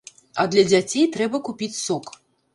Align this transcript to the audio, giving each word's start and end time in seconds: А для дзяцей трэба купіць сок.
А 0.43 0.45
для 0.55 0.63
дзяцей 0.69 1.05
трэба 1.19 1.43
купіць 1.51 1.73
сок. 1.85 2.11